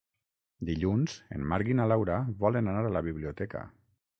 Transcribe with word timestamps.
Dilluns 0.69 1.17
en 1.35 1.45
Marc 1.53 1.69
i 1.73 1.77
na 1.81 1.87
Laura 1.91 2.17
volen 2.45 2.73
anar 2.73 2.83
a 2.89 2.95
la 2.99 3.07
biblioteca. 3.11 3.63